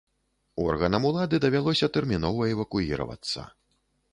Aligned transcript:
Органам 0.63 1.03
улады 1.09 1.35
давялося 1.45 1.91
тэрмінова 1.99 2.51
эвакуіравацца. 2.55 3.39